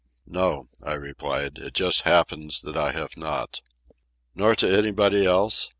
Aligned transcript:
"No," 0.25 0.65
I 0.81 0.93
replied. 0.93 1.59
"It 1.59 1.75
just 1.75 2.01
happens 2.01 2.61
that 2.61 2.75
I 2.75 2.91
have 2.91 3.15
not." 3.15 3.61
"Nor 4.33 4.55
to 4.55 4.67
anybody 4.75 5.27
else? 5.27 5.69